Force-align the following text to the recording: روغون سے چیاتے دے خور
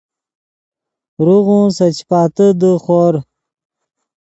روغون 1.25 1.65
سے 1.77 1.87
چیاتے 1.97 2.47
دے 2.59 2.71
خور 2.83 3.13